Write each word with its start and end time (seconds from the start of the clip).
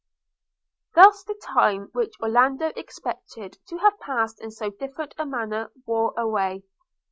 Thus 0.95 1.23
the 1.23 1.39
time 1.45 1.89
which 1.93 2.15
Orlando 2.19 2.71
expected 2.75 3.59
to 3.67 3.77
have 3.77 3.99
passed 3.99 4.41
in 4.41 4.49
so 4.49 4.71
different 4.71 5.13
a 5.19 5.27
manner 5.27 5.71
wore 5.85 6.15
away. 6.17 6.63